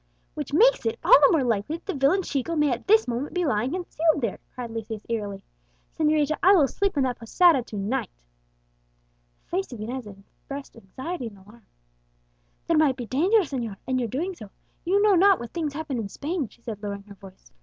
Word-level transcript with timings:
"Which 0.33 0.51
makes 0.51 0.83
it 0.87 0.97
all 1.03 1.19
the 1.21 1.31
more 1.31 1.43
likely 1.43 1.77
that 1.77 1.85
the 1.85 1.93
villain 1.93 2.23
Chico 2.23 2.55
may 2.55 2.71
at 2.71 2.87
this 2.87 3.07
moment 3.07 3.35
be 3.35 3.45
lying 3.45 3.69
concealed 3.69 4.21
there!" 4.21 4.39
cried 4.55 4.71
Lucius 4.71 5.05
eagerly. 5.07 5.43
"Señorita, 5.95 6.37
I 6.41 6.53
will 6.55 6.67
sleep 6.67 6.97
in 6.97 7.03
that 7.03 7.19
posada 7.19 7.61
to 7.61 7.77
night!" 7.77 8.09
The 9.43 9.49
face 9.49 9.71
of 9.71 9.79
Inez 9.79 10.07
expressed 10.07 10.75
anxiety 10.75 11.27
and 11.27 11.37
alarm. 11.37 11.67
"There 12.65 12.79
might 12.79 12.95
be 12.97 13.05
danger, 13.05 13.41
señor, 13.41 13.77
in 13.85 13.99
your 13.99 14.07
doing 14.09 14.33
so; 14.35 14.49
you 14.85 14.99
know 15.03 15.13
not 15.13 15.39
what 15.39 15.51
things 15.53 15.73
happen 15.75 15.99
in 15.99 16.09
Spain," 16.09 16.47
she 16.47 16.63
said, 16.63 16.81
lowering 16.81 17.03
her 17.03 17.13
voice. 17.13 17.51